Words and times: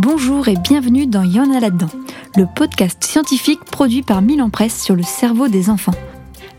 Bonjour 0.00 0.46
et 0.46 0.54
bienvenue 0.54 1.08
dans 1.08 1.24
Y'en 1.24 1.52
a 1.52 1.58
là-dedans, 1.58 1.90
le 2.36 2.46
podcast 2.46 3.02
scientifique 3.02 3.64
produit 3.64 4.02
par 4.02 4.22
Milan 4.22 4.48
Presse 4.48 4.80
sur 4.80 4.94
le 4.94 5.02
cerveau 5.02 5.48
des 5.48 5.70
enfants. 5.70 5.94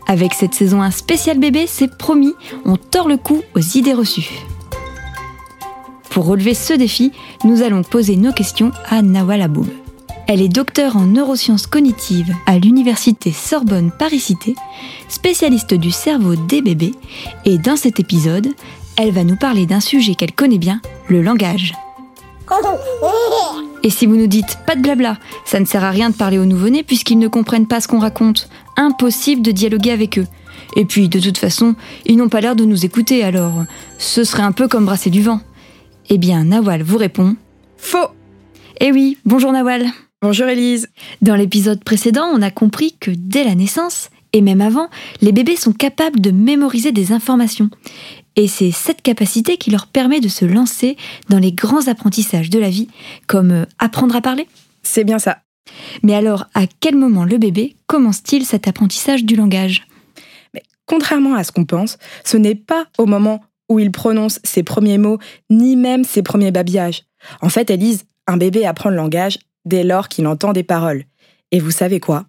Avec 0.06 0.34
cette 0.34 0.52
saison 0.52 0.82
1 0.82 0.90
spécial 0.90 1.38
bébé, 1.38 1.64
c'est 1.66 1.96
promis, 1.96 2.34
on 2.66 2.76
tord 2.76 3.08
le 3.08 3.16
cou 3.16 3.40
aux 3.56 3.60
idées 3.60 3.94
reçues. 3.94 4.28
Pour 6.10 6.26
relever 6.26 6.52
ce 6.52 6.74
défi, 6.74 7.12
nous 7.42 7.62
allons 7.62 7.82
poser 7.82 8.16
nos 8.16 8.34
questions 8.34 8.72
à 8.84 9.00
Nawal 9.00 9.40
Aboum. 9.40 9.70
Elle 10.26 10.42
est 10.42 10.48
docteure 10.48 10.98
en 10.98 11.06
neurosciences 11.06 11.66
cognitives 11.66 12.34
à 12.44 12.58
l'université 12.58 13.32
Sorbonne 13.32 13.90
Paris-Cité, 13.90 14.54
spécialiste 15.08 15.72
du 15.72 15.90
cerveau 15.90 16.36
des 16.36 16.60
bébés, 16.60 16.94
et 17.46 17.56
dans 17.56 17.76
cet 17.76 18.00
épisode, 18.00 18.48
elle 18.98 19.12
va 19.12 19.24
nous 19.24 19.36
parler 19.36 19.64
d'un 19.64 19.80
sujet 19.80 20.14
qu'elle 20.14 20.32
connaît 20.32 20.58
bien, 20.58 20.82
le 21.08 21.22
langage. 21.22 21.72
Et 23.82 23.90
si 23.90 24.06
vous 24.06 24.16
nous 24.16 24.26
dites 24.26 24.58
pas 24.66 24.76
de 24.76 24.82
blabla, 24.82 25.16
ça 25.44 25.58
ne 25.58 25.64
sert 25.64 25.84
à 25.84 25.90
rien 25.90 26.10
de 26.10 26.14
parler 26.14 26.38
aux 26.38 26.44
nouveau-nés 26.44 26.82
puisqu'ils 26.82 27.18
ne 27.18 27.28
comprennent 27.28 27.66
pas 27.66 27.80
ce 27.80 27.88
qu'on 27.88 27.98
raconte. 27.98 28.48
Impossible 28.76 29.42
de 29.42 29.52
dialoguer 29.52 29.90
avec 29.90 30.18
eux. 30.18 30.26
Et 30.76 30.84
puis, 30.84 31.08
de 31.08 31.18
toute 31.18 31.38
façon, 31.38 31.74
ils 32.04 32.16
n'ont 32.16 32.28
pas 32.28 32.40
l'air 32.40 32.56
de 32.56 32.64
nous 32.64 32.84
écouter, 32.84 33.24
alors 33.24 33.64
ce 33.98 34.24
serait 34.24 34.42
un 34.42 34.52
peu 34.52 34.68
comme 34.68 34.84
brasser 34.84 35.10
du 35.10 35.22
vent. 35.22 35.40
Eh 36.08 36.18
bien, 36.18 36.44
Nawal 36.44 36.82
vous 36.82 36.98
répond 36.98 37.36
Faux 37.76 38.08
Eh 38.80 38.92
oui, 38.92 39.16
bonjour 39.24 39.52
Nawal 39.52 39.86
Bonjour 40.22 40.46
Elise 40.46 40.88
Dans 41.22 41.34
l'épisode 41.34 41.82
précédent, 41.82 42.26
on 42.32 42.42
a 42.42 42.50
compris 42.50 42.96
que 43.00 43.10
dès 43.10 43.42
la 43.42 43.54
naissance, 43.54 44.10
et 44.32 44.42
même 44.42 44.60
avant, 44.60 44.88
les 45.22 45.32
bébés 45.32 45.56
sont 45.56 45.72
capables 45.72 46.20
de 46.20 46.30
mémoriser 46.30 46.92
des 46.92 47.12
informations. 47.12 47.70
Et 48.40 48.48
c'est 48.48 48.70
cette 48.70 49.02
capacité 49.02 49.58
qui 49.58 49.70
leur 49.70 49.86
permet 49.86 50.18
de 50.18 50.28
se 50.28 50.46
lancer 50.46 50.96
dans 51.28 51.38
les 51.38 51.52
grands 51.52 51.88
apprentissages 51.88 52.48
de 52.48 52.58
la 52.58 52.70
vie, 52.70 52.88
comme 53.26 53.50
euh, 53.50 53.64
apprendre 53.78 54.16
à 54.16 54.22
parler. 54.22 54.48
C'est 54.82 55.04
bien 55.04 55.18
ça. 55.18 55.42
Mais 56.02 56.14
alors, 56.14 56.46
à 56.54 56.62
quel 56.80 56.96
moment 56.96 57.24
le 57.24 57.36
bébé 57.36 57.76
commence-t-il 57.86 58.46
cet 58.46 58.66
apprentissage 58.66 59.26
du 59.26 59.36
langage? 59.36 59.86
Mais 60.54 60.62
contrairement 60.86 61.34
à 61.34 61.44
ce 61.44 61.52
qu'on 61.52 61.66
pense, 61.66 61.98
ce 62.24 62.38
n'est 62.38 62.54
pas 62.54 62.86
au 62.96 63.04
moment 63.04 63.44
où 63.68 63.78
il 63.78 63.92
prononce 63.92 64.40
ses 64.42 64.62
premiers 64.62 64.96
mots, 64.96 65.18
ni 65.50 65.76
même 65.76 66.04
ses 66.04 66.22
premiers 66.22 66.50
babillages. 66.50 67.02
En 67.42 67.50
fait, 67.50 67.68
Elise, 67.68 68.04
un 68.26 68.38
bébé 68.38 68.64
apprend 68.64 68.88
le 68.88 68.96
langage 68.96 69.38
dès 69.66 69.84
lors 69.84 70.08
qu'il 70.08 70.26
entend 70.26 70.54
des 70.54 70.62
paroles. 70.62 71.04
Et 71.50 71.60
vous 71.60 71.72
savez 71.72 72.00
quoi? 72.00 72.24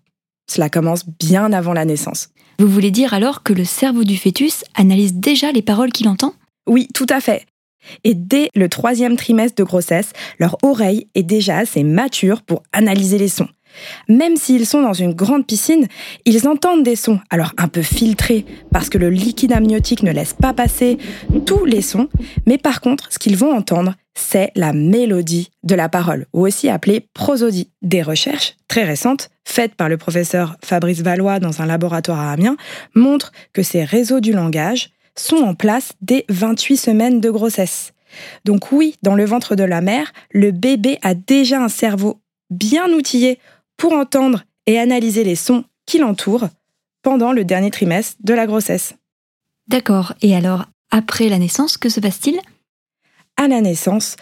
Cela 0.52 0.70
commence 0.70 1.08
bien 1.08 1.54
avant 1.54 1.72
la 1.72 1.86
naissance. 1.86 2.28
Vous 2.60 2.68
voulez 2.68 2.92
dire 2.92 3.14
alors 3.14 3.42
que 3.42 3.54
le 3.54 3.64
cerveau 3.64 4.04
du 4.04 4.18
fœtus 4.18 4.66
analyse 4.76 5.14
déjà 5.14 5.54
les 5.54 5.62
paroles 5.62 5.94
qu'il 5.94 6.10
entend? 6.10 6.34
Oui, 6.68 6.90
tout 6.94 7.08
à 7.10 7.22
fait. 7.22 7.46
Et 8.04 8.14
dès 8.16 8.50
le 8.54 8.68
troisième 8.68 9.16
trimestre 9.16 9.56
de 9.56 9.64
grossesse, 9.64 10.12
leur 10.40 10.58
oreille 10.62 11.08
est 11.16 11.24
déjà 11.24 11.58
assez 11.58 11.84
mature 11.84 12.42
pour 12.42 12.64
analyser 12.74 13.18
les 13.18 13.30
sons. 13.30 13.48
Même 14.08 14.36
s'ils 14.36 14.66
sont 14.66 14.82
dans 14.82 14.94
une 14.94 15.14
grande 15.14 15.46
piscine, 15.46 15.88
ils 16.26 16.48
entendent 16.48 16.84
des 16.84 16.96
sons, 16.96 17.20
alors 17.30 17.54
un 17.58 17.68
peu 17.68 17.82
filtrés, 17.82 18.46
parce 18.72 18.90
que 18.90 18.98
le 18.98 19.10
liquide 19.10 19.54
amniotique 19.54 20.04
ne 20.04 20.12
laisse 20.12 20.34
pas 20.34 20.54
passer 20.54 20.98
tous 21.46 21.66
les 21.66 21.82
sons, 21.82 22.10
mais 22.46 22.58
par 22.58 22.82
contre, 22.82 23.12
ce 23.12 23.20
qu'ils 23.20 23.38
vont 23.38 23.56
entendre, 23.56 23.96
c'est 24.14 24.52
la 24.56 24.74
mélodie 24.74 25.50
de 25.64 25.76
la 25.76 25.90
parole, 25.90 26.28
ou 26.34 26.46
aussi 26.46 26.70
appelée 26.70 27.08
prosodie. 27.14 27.70
Des 27.82 28.02
recherches 28.02 28.56
très 28.68 28.84
récentes, 28.84 29.30
faites 29.46 29.76
par 29.76 29.90
le 29.90 29.98
professeur 29.98 30.58
Fabrice 30.64 31.02
Valois 31.02 31.40
dans 31.40 31.62
un 31.62 31.66
laboratoire 31.66 32.20
à 32.20 32.32
Amiens, 32.32 32.58
montrent 32.96 33.32
que 33.54 33.64
ces 33.64 33.84
réseaux 33.84 34.20
du 34.20 34.34
langage 34.34 34.90
sont 35.16 35.38
en 35.38 35.56
place 35.56 35.94
dès 36.02 36.26
28 36.30 36.78
semaines 36.78 37.22
de 37.22 37.30
grossesse. 37.30 37.94
Donc 38.46 38.72
oui, 38.72 38.96
dans 39.04 39.16
le 39.16 39.26
ventre 39.26 39.56
de 39.56 39.64
la 39.64 39.82
mère, 39.82 40.12
le 40.32 40.52
bébé 40.52 40.98
a 41.02 41.14
déjà 41.14 41.62
un 41.62 41.70
cerveau 41.70 42.22
bien 42.50 42.92
outillé 42.92 43.40
pour 43.82 43.94
entendre 43.94 44.44
et 44.68 44.78
analyser 44.78 45.24
les 45.24 45.36
sons 45.36 45.64
qui 45.88 45.98
l'entourent 45.98 46.50
pendant 47.02 47.32
le 47.32 47.44
dernier 47.44 47.72
trimestre 47.72 48.16
de 48.24 48.36
la 48.36 48.46
grossesse. 48.46 48.94
D'accord, 49.68 50.14
et 50.22 50.36
alors, 50.36 50.66
après 50.92 51.30
la 51.30 51.40
naissance, 51.40 51.78
que 51.78 51.90
se 51.90 52.00
passe-t-il? 52.00 52.40
À 53.38 53.48
la 53.48 53.60
naissance, 53.60 54.18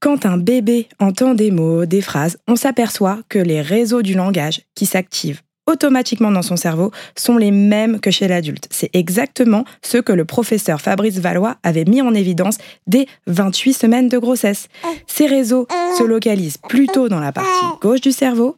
quand 0.00 0.26
un 0.26 0.36
bébé 0.36 0.88
entend 0.98 1.34
des 1.34 1.52
mots, 1.52 1.86
des 1.86 2.00
phrases, 2.00 2.38
on 2.48 2.56
s'aperçoit 2.56 3.20
que 3.28 3.38
les 3.38 3.60
réseaux 3.60 4.02
du 4.02 4.14
langage 4.14 4.62
qui 4.74 4.84
s'activent 4.84 5.42
automatiquement 5.66 6.30
dans 6.30 6.42
son 6.42 6.56
cerveau 6.56 6.90
sont 7.16 7.36
les 7.36 7.50
mêmes 7.50 8.00
que 8.00 8.10
chez 8.10 8.28
l'adulte. 8.28 8.66
C'est 8.70 8.90
exactement 8.94 9.64
ce 9.82 9.98
que 9.98 10.12
le 10.12 10.24
professeur 10.24 10.80
Fabrice 10.80 11.18
Valois 11.18 11.56
avait 11.62 11.84
mis 11.84 12.02
en 12.02 12.14
évidence 12.14 12.58
dès 12.86 13.06
28 13.28 13.72
semaines 13.74 14.08
de 14.08 14.18
grossesse. 14.18 14.68
Ces 15.06 15.26
réseaux 15.26 15.66
se 15.96 16.02
localisent 16.02 16.58
plutôt 16.58 17.08
dans 17.08 17.20
la 17.20 17.32
partie 17.32 17.78
gauche 17.80 18.00
du 18.00 18.12
cerveau 18.12 18.56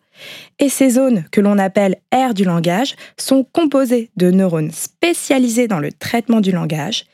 et 0.59 0.69
ces 0.69 0.91
zones 0.91 1.25
que 1.31 1.41
l'on 1.41 1.59
appelle 1.59 1.97
aires 2.13 2.35
du 2.35 2.45
langage 2.45 2.97
sont 3.19 3.45
composées 3.45 4.11
de 4.17 4.31
neurones 4.31 4.71
spécialisés 4.71 5.69
dans 5.69 5.81
le 5.81 5.93
traitement 5.93 6.41
du 6.41 6.53
langage 6.53 7.05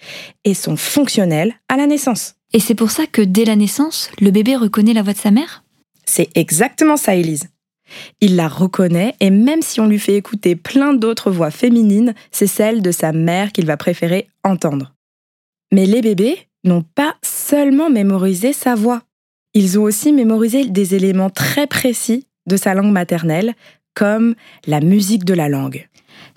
et 0.44 0.54
sont 0.54 0.76
fonctionnelles 0.76 1.54
à 1.68 1.76
la 1.76 1.86
naissance. 1.86 2.34
Et 2.52 2.60
c'est 2.60 2.74
pour 2.74 2.90
ça 2.90 3.06
que 3.06 3.22
dès 3.22 3.44
la 3.44 3.56
naissance, 3.56 4.10
le 4.20 4.30
bébé 4.30 4.56
reconnaît 4.56 4.92
la 4.92 5.02
voix 5.02 5.14
de 5.14 5.18
sa 5.18 5.30
mère? 5.30 5.64
C'est 6.04 6.28
exactement 6.34 6.96
ça, 6.96 7.14
Élise. 7.14 7.48
Il 8.20 8.36
la 8.36 8.48
reconnaît 8.48 9.14
et 9.20 9.30
même 9.30 9.62
si 9.62 9.80
on 9.80 9.86
lui 9.86 9.98
fait 9.98 10.16
écouter 10.16 10.56
plein 10.56 10.94
d'autres 10.94 11.30
voix 11.30 11.50
féminines, 11.50 12.14
c'est 12.30 12.46
celle 12.46 12.82
de 12.82 12.90
sa 12.90 13.12
mère 13.12 13.52
qu'il 13.52 13.66
va 13.66 13.76
préférer 13.76 14.28
entendre. 14.44 14.94
Mais 15.72 15.86
les 15.86 16.02
bébés 16.02 16.38
n'ont 16.64 16.84
pas 16.94 17.16
seulement 17.22 17.90
mémorisé 17.90 18.52
sa 18.52 18.74
voix. 18.74 19.02
Ils 19.54 19.78
ont 19.78 19.82
aussi 19.82 20.12
mémorisé 20.12 20.64
des 20.64 20.94
éléments 20.94 21.30
très 21.30 21.66
précis 21.66 22.26
de 22.46 22.56
sa 22.56 22.74
langue 22.74 22.92
maternelle, 22.92 23.54
comme 23.94 24.34
la 24.66 24.80
musique 24.80 25.24
de 25.24 25.34
la 25.34 25.48
langue. 25.48 25.88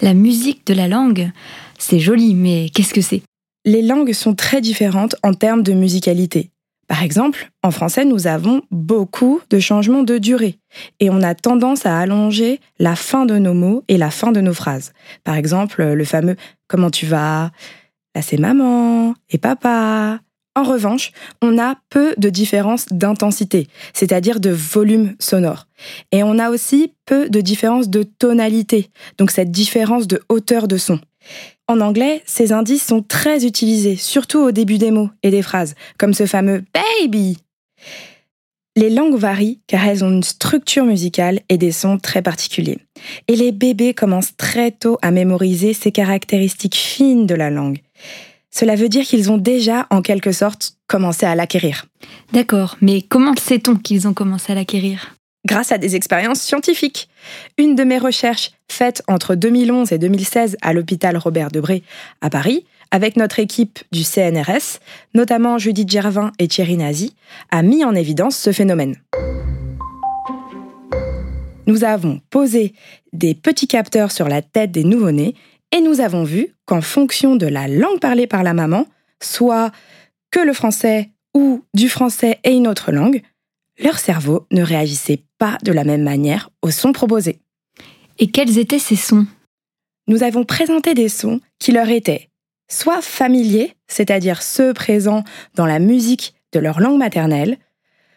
La 0.02 0.14
musique 0.14 0.66
de 0.68 0.74
la 0.74 0.88
langue 0.88 1.32
C'est 1.78 2.00
joli, 2.00 2.36
mais 2.36 2.70
qu'est-ce 2.74 2.94
que 2.94 3.02
c'est? 3.02 3.22
Les 3.66 3.82
langues 3.82 4.14
sont 4.14 4.36
très 4.36 4.62
différentes 4.62 5.16
en 5.24 5.34
termes 5.34 5.64
de 5.64 5.74
musicalité. 5.74 6.52
Par 6.88 7.02
exemple, 7.02 7.50
en 7.64 7.72
français, 7.72 8.06
nous 8.06 8.28
avons 8.28 8.62
beaucoup 8.70 9.42
de 9.50 9.60
changements 9.60 10.04
de 10.04 10.20
durée 10.20 10.60
et 11.00 11.10
on 11.10 11.24
a 11.24 11.34
tendance 11.34 11.86
à 11.86 11.98
allonger 11.98 12.60
la 12.78 12.96
fin 12.96 13.26
de 13.26 13.40
nos 13.40 13.56
mots 13.56 13.84
et 13.88 13.98
la 13.98 14.12
fin 14.12 14.32
de 14.32 14.40
nos 14.40 14.54
phrases. 14.54 14.94
Par 15.24 15.36
exemple, 15.36 15.84
le 15.84 16.06
fameux 16.06 16.36
Comment 16.68 16.92
tu 16.92 17.06
vas 17.06 17.52
Là, 18.16 18.22
c'est 18.22 18.38
maman 18.38 19.14
et 19.30 19.38
papa. 19.38 20.20
En 20.58 20.64
revanche, 20.64 21.12
on 21.42 21.60
a 21.60 21.76
peu 21.90 22.16
de 22.18 22.30
différence 22.30 22.86
d'intensité, 22.90 23.68
c'est-à-dire 23.94 24.40
de 24.40 24.52
volume 24.52 25.16
sonore. 25.20 25.68
Et 26.14 26.24
on 26.24 26.40
a 26.40 26.50
aussi 26.50 26.94
peu 27.06 27.30
de 27.30 27.42
différence 27.42 27.90
de 27.90 28.04
tonalité, 28.04 28.90
donc 29.18 29.32
cette 29.32 29.52
différence 29.52 30.08
de 30.08 30.22
hauteur 30.30 30.70
de 30.70 30.78
son. 30.78 31.00
En 31.68 31.82
anglais, 31.82 32.22
ces 32.26 32.54
indices 32.54 32.86
sont 32.86 33.02
très 33.02 33.46
utilisés, 33.46 33.98
surtout 33.98 34.40
au 34.40 34.52
début 34.52 34.78
des 34.78 34.92
mots 34.92 35.10
et 35.24 35.32
des 35.32 35.42
phrases, 35.42 35.76
comme 35.98 36.14
ce 36.14 36.26
fameux 36.26 36.64
baby. 36.74 37.38
Les 38.78 38.90
langues 38.90 39.18
varient 39.18 39.60
car 39.68 39.86
elles 39.86 40.04
ont 40.04 40.12
une 40.12 40.24
structure 40.24 40.86
musicale 40.86 41.42
et 41.50 41.58
des 41.58 41.72
sons 41.72 41.98
très 41.98 42.22
particuliers. 42.22 42.80
Et 43.28 43.36
les 43.36 43.52
bébés 43.52 43.94
commencent 43.94 44.36
très 44.38 44.72
tôt 44.72 44.98
à 45.02 45.12
mémoriser 45.12 45.74
ces 45.74 45.92
caractéristiques 45.92 46.76
fines 46.76 47.26
de 47.26 47.36
la 47.36 47.50
langue. 47.50 47.80
Cela 48.58 48.76
veut 48.76 48.88
dire 48.88 49.04
qu'ils 49.04 49.32
ont 49.32 49.38
déjà, 49.38 49.86
en 49.90 50.02
quelque 50.02 50.32
sorte, 50.32 50.78
commencé 50.88 51.26
à 51.26 51.36
l'acquérir. 51.36 51.88
D'accord, 52.32 52.78
mais 52.80 53.02
comment 53.02 53.36
sait-on 53.36 53.76
qu'ils 53.76 54.08
ont 54.08 54.14
commencé 54.14 54.54
à 54.54 54.56
l'acquérir? 54.56 55.18
Grâce 55.46 55.74
à 55.74 55.78
des 55.78 55.98
expériences 55.98 56.40
scientifiques. 56.40 57.10
Une 57.58 57.76
de 57.76 57.84
mes 57.84 57.98
recherches, 57.98 58.52
faite 58.72 59.04
entre 59.10 59.36
2011 59.36 59.92
et 59.92 59.98
2016 59.98 60.56
à 60.62 60.72
l'hôpital 60.72 61.18
Robert 61.18 61.52
Debré 61.52 61.84
à 62.22 62.30
Paris, 62.30 62.66
avec 62.92 63.18
notre 63.18 63.40
équipe 63.40 63.80
du 63.92 64.06
CNRS, 64.06 64.80
notamment 65.14 65.58
Judith 65.58 65.90
Gervin 65.90 66.32
et 66.40 66.48
Thierry 66.48 66.78
Nazi, 66.78 67.14
a 67.52 67.62
mis 67.62 67.84
en 67.84 67.94
évidence 67.94 68.38
ce 68.38 68.54
phénomène. 68.54 68.96
Nous 71.68 71.84
avons 71.84 72.22
posé 72.30 72.74
des 73.12 73.34
petits 73.34 73.68
capteurs 73.68 74.12
sur 74.12 74.30
la 74.30 74.42
tête 74.42 74.72
des 74.72 74.84
nouveau-nés 74.86 75.36
et 75.76 75.82
nous 75.82 76.00
avons 76.00 76.24
vu 76.24 76.56
qu'en 76.66 76.80
fonction 76.80 77.36
de 77.36 77.48
la 77.48 77.68
langue 77.68 78.00
parlée 78.00 78.28
par 78.28 78.44
la 78.44 78.54
maman, 78.54 78.88
soit 79.22 79.72
que 80.32 80.40
le 80.40 80.54
français 80.54 81.10
ou 81.34 81.66
du 81.74 81.90
français 81.90 82.40
et 82.46 82.54
une 82.54 82.70
autre 82.70 82.94
langue, 82.94 83.22
leur 83.78 84.00
cerveau 84.00 84.48
ne 84.52 84.64
réagissait 84.64 85.26
pas 85.38 85.58
de 85.64 85.74
la 85.74 85.84
même 85.84 86.04
manière 86.04 86.50
aux 86.62 86.72
sons 86.72 86.94
proposés. 86.94 87.40
Et 88.20 88.32
quels 88.32 88.58
étaient 88.58 88.80
ces 88.80 88.96
sons? 88.96 89.28
Nous 90.08 90.24
avons 90.24 90.46
présenté 90.46 90.94
des 90.94 91.10
sons 91.10 91.42
qui 91.60 91.74
leur 91.74 91.90
étaient 91.90 92.30
soit 92.72 93.02
familiers, 93.02 93.74
c'est-à-dire 93.88 94.44
ceux 94.44 94.74
présents 94.74 95.26
dans 95.56 95.66
la 95.66 95.80
musique 95.80 96.36
de 96.54 96.60
leur 96.60 96.80
langue 96.80 96.98
maternelle, 96.98 97.58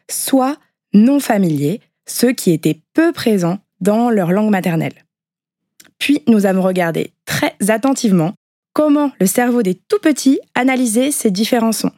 soit 0.08 0.56
non 0.94 1.18
familiers, 1.18 1.80
ceux 2.06 2.32
qui 2.32 2.52
étaient 2.52 2.82
peu 2.94 3.10
présents 3.10 3.58
dans 3.80 4.10
leur 4.10 4.30
langue 4.30 4.50
maternelle. 4.50 5.07
Puis 5.98 6.22
nous 6.26 6.46
avons 6.46 6.62
regardé 6.62 7.12
très 7.24 7.54
attentivement 7.68 8.34
comment 8.72 9.10
le 9.18 9.26
cerveau 9.26 9.62
des 9.62 9.74
tout 9.74 9.98
petits 10.00 10.38
analysait 10.54 11.10
ces 11.10 11.30
différents 11.30 11.72
sons. 11.72 11.90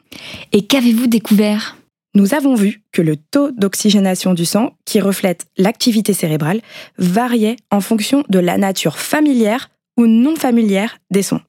Et 0.53 0.67
qu'avez-vous 0.67 1.07
découvert? 1.07 1.77
Nous 2.15 2.35
avons 2.35 2.55
vu 2.55 2.83
que 2.93 3.03
le 3.03 3.17
taux 3.17 3.53
d'oxygénation 3.53 4.35
du 4.35 4.45
sang, 4.45 4.73
qui 4.85 5.01
reflète 5.01 5.47
l'activité 5.57 6.13
cérébrale, 6.13 6.61
variait 6.99 7.57
en 7.71 7.81
fonction 7.81 8.25
de 8.29 8.39
la 8.41 8.59
nature 8.59 8.99
familière 8.99 9.71
ou 9.97 10.07
non 10.07 10.35
familière 10.35 10.99
des 11.11 11.23
sons. 11.23 11.41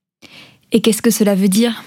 Et 0.71 0.81
qu'est-ce 0.81 1.01
que 1.01 1.09
cela 1.09 1.33
veut 1.33 1.47
dire? 1.47 1.83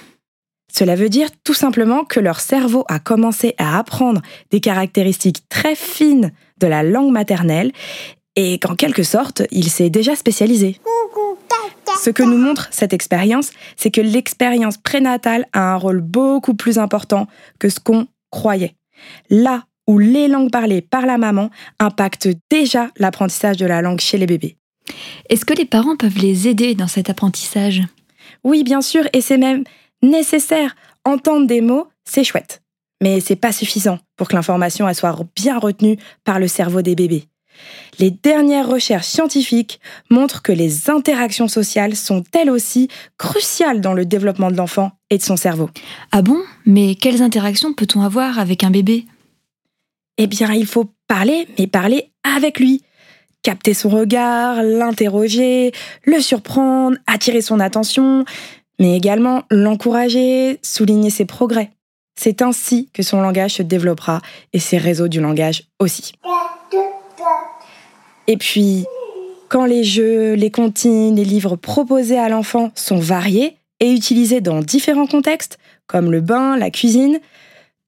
Cela 0.72 0.96
veut 0.96 1.08
dire 1.08 1.28
tout 1.44 1.54
simplement 1.54 2.04
que 2.04 2.18
leur 2.18 2.40
cerveau 2.40 2.84
a 2.88 2.98
commencé 2.98 3.54
à 3.58 3.78
apprendre 3.78 4.22
des 4.50 4.60
caractéristiques 4.60 5.48
très 5.48 5.76
fines 5.76 6.32
de 6.58 6.66
la 6.66 6.82
langue 6.82 7.12
maternelle 7.12 7.70
et 8.36 8.58
qu'en 8.58 8.74
quelque 8.74 9.02
sorte, 9.02 9.42
il 9.50 9.70
s'est 9.70 9.90
déjà 9.90 10.16
spécialisé. 10.16 10.80
Ce 12.02 12.10
que 12.10 12.22
nous 12.22 12.36
montre 12.36 12.68
cette 12.70 12.92
expérience, 12.92 13.52
c'est 13.76 13.90
que 13.90 14.00
l'expérience 14.00 14.76
prénatale 14.76 15.46
a 15.52 15.72
un 15.72 15.76
rôle 15.76 16.00
beaucoup 16.00 16.54
plus 16.54 16.78
important 16.78 17.28
que 17.58 17.68
ce 17.68 17.80
qu'on 17.80 18.08
croyait. 18.30 18.74
Là 19.30 19.64
où 19.86 19.98
les 19.98 20.28
langues 20.28 20.50
parlées 20.50 20.80
par 20.80 21.06
la 21.06 21.18
maman 21.18 21.50
impactent 21.78 22.28
déjà 22.50 22.90
l'apprentissage 22.96 23.58
de 23.58 23.66
la 23.66 23.82
langue 23.82 24.00
chez 24.00 24.18
les 24.18 24.26
bébés. 24.26 24.56
Est-ce 25.28 25.44
que 25.44 25.54
les 25.54 25.64
parents 25.64 25.96
peuvent 25.96 26.18
les 26.18 26.48
aider 26.48 26.74
dans 26.74 26.88
cet 26.88 27.10
apprentissage? 27.10 27.82
Oui, 28.42 28.64
bien 28.64 28.82
sûr, 28.82 29.04
et 29.12 29.20
c'est 29.20 29.38
même 29.38 29.64
nécessaire. 30.02 30.76
Entendre 31.04 31.46
des 31.46 31.60
mots, 31.60 31.88
c'est 32.04 32.24
chouette. 32.24 32.62
Mais 33.02 33.20
c'est 33.20 33.36
pas 33.36 33.52
suffisant 33.52 33.98
pour 34.16 34.28
que 34.28 34.34
l'information 34.34 34.92
soit 34.94 35.16
bien 35.36 35.58
retenue 35.58 35.98
par 36.24 36.38
le 36.38 36.48
cerveau 36.48 36.82
des 36.82 36.94
bébés. 36.94 37.28
Les 37.98 38.10
dernières 38.10 38.68
recherches 38.68 39.06
scientifiques 39.06 39.80
montrent 40.10 40.42
que 40.42 40.52
les 40.52 40.90
interactions 40.90 41.48
sociales 41.48 41.96
sont 41.96 42.24
elles 42.32 42.50
aussi 42.50 42.88
cruciales 43.18 43.80
dans 43.80 43.94
le 43.94 44.04
développement 44.04 44.50
de 44.50 44.56
l'enfant 44.56 44.92
et 45.10 45.18
de 45.18 45.22
son 45.22 45.36
cerveau. 45.36 45.70
Ah 46.12 46.22
bon? 46.22 46.40
Mais 46.66 46.94
quelles 46.94 47.22
interactions 47.22 47.72
peut-on 47.72 48.02
avoir 48.02 48.38
avec 48.38 48.64
un 48.64 48.70
bébé? 48.70 49.06
Eh 50.18 50.26
bien, 50.26 50.52
il 50.52 50.66
faut 50.66 50.92
parler, 51.08 51.48
mais 51.58 51.66
parler 51.66 52.10
avec 52.22 52.58
lui. 52.58 52.82
Capter 53.42 53.74
son 53.74 53.90
regard, 53.90 54.62
l'interroger, 54.62 55.72
le 56.04 56.20
surprendre, 56.20 56.96
attirer 57.06 57.42
son 57.42 57.60
attention, 57.60 58.24
mais 58.78 58.96
également 58.96 59.42
l'encourager, 59.50 60.58
souligner 60.62 61.10
ses 61.10 61.26
progrès. 61.26 61.70
C'est 62.16 62.42
ainsi 62.42 62.88
que 62.92 63.02
son 63.02 63.20
langage 63.20 63.54
se 63.54 63.62
développera 63.62 64.20
et 64.52 64.60
ses 64.60 64.78
réseaux 64.78 65.08
du 65.08 65.20
langage 65.20 65.64
aussi. 65.78 66.12
Et 68.26 68.36
puis, 68.36 68.84
quand 69.48 69.66
les 69.66 69.84
jeux, 69.84 70.34
les 70.34 70.50
comptines, 70.50 71.16
les 71.16 71.24
livres 71.24 71.56
proposés 71.56 72.18
à 72.18 72.28
l'enfant 72.28 72.72
sont 72.74 72.98
variés 72.98 73.56
et 73.80 73.92
utilisés 73.92 74.40
dans 74.40 74.60
différents 74.60 75.06
contextes, 75.06 75.58
comme 75.86 76.10
le 76.10 76.20
bain, 76.20 76.56
la 76.56 76.70
cuisine, 76.70 77.20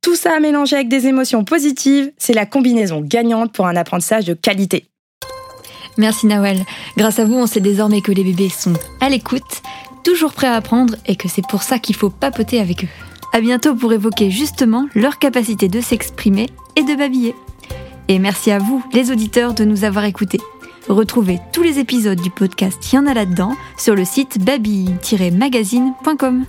tout 0.03 0.15
ça 0.15 0.39
mélangé 0.39 0.77
avec 0.77 0.89
des 0.89 1.07
émotions 1.07 1.45
positives, 1.45 2.13
c'est 2.19 2.35
la 2.35 2.47
combinaison 2.47 3.01
gagnante 3.01 3.53
pour 3.53 3.67
un 3.67 3.77
apprentissage 3.77 4.27
de 4.27 4.35
qualité. 4.35 4.87
Merci 5.99 6.27
Nawel. 6.27 6.59
Grâce 6.97 7.19
à 7.19 7.25
vous, 7.25 7.37
on 7.37 7.47
sait 7.47 7.61
désormais 7.61 8.03
que 8.03 8.13
les 8.13 8.23
bébés 8.23 8.51
sont 8.51 8.75
à 9.01 9.09
l'écoute, 9.09 9.63
toujours 10.05 10.33
prêts 10.33 10.47
à 10.47 10.55
apprendre 10.55 10.95
et 11.07 11.17
que 11.17 11.29
c'est 11.29 11.47
pour 11.47 11.63
ça 11.63 11.79
qu'il 11.79 11.97
faut 11.97 12.11
papoter 12.11 12.61
avec 12.61 12.85
eux. 12.85 12.89
À 13.33 13.41
bientôt 13.41 13.75
pour 13.75 13.93
évoquer 13.93 14.31
justement 14.31 14.87
leur 14.95 15.19
capacité 15.19 15.69
de 15.69 15.81
s'exprimer 15.81 16.47
et 16.77 16.83
de 16.83 16.95
babiller. 16.95 17.35
Et 18.09 18.19
merci 18.19 18.51
à 18.51 18.59
vous, 18.59 18.85
les 18.93 19.11
auditeurs, 19.11 19.55
de 19.55 19.65
nous 19.65 19.85
avoir 19.85 20.05
écoutés. 20.05 20.41
Retrouvez 20.89 21.41
tous 21.53 21.63
les 21.63 21.79
épisodes 21.79 22.21
du 22.21 22.31
podcast 22.31 22.93
Y 22.93 22.99
en 22.99 23.07
a 23.07 23.15
là-dedans 23.15 23.57
sur 23.77 23.95
le 23.95 24.05
site 24.05 24.45
baby-magazine.com. 24.45 26.45